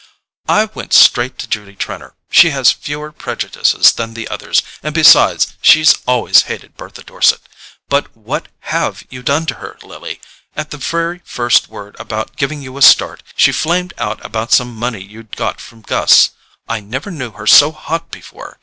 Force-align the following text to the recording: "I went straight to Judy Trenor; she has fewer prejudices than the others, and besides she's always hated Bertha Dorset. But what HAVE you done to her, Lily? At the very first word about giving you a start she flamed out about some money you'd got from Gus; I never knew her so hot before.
"I 0.49 0.65
went 0.65 0.93
straight 0.93 1.37
to 1.37 1.47
Judy 1.47 1.75
Trenor; 1.75 2.15
she 2.31 2.49
has 2.49 2.71
fewer 2.71 3.11
prejudices 3.11 3.91
than 3.93 4.15
the 4.15 4.27
others, 4.29 4.63
and 4.81 4.95
besides 4.95 5.53
she's 5.61 5.95
always 6.07 6.41
hated 6.49 6.75
Bertha 6.75 7.03
Dorset. 7.03 7.41
But 7.87 8.17
what 8.17 8.47
HAVE 8.61 9.05
you 9.11 9.21
done 9.21 9.45
to 9.45 9.55
her, 9.61 9.77
Lily? 9.83 10.19
At 10.55 10.71
the 10.71 10.77
very 10.77 11.21
first 11.23 11.67
word 11.67 11.95
about 11.99 12.35
giving 12.35 12.63
you 12.63 12.79
a 12.79 12.81
start 12.81 13.21
she 13.35 13.51
flamed 13.51 13.93
out 13.99 14.25
about 14.25 14.51
some 14.51 14.73
money 14.73 15.03
you'd 15.03 15.35
got 15.35 15.61
from 15.61 15.81
Gus; 15.83 16.31
I 16.67 16.79
never 16.79 17.11
knew 17.11 17.33
her 17.33 17.45
so 17.45 17.71
hot 17.71 18.09
before. 18.09 18.57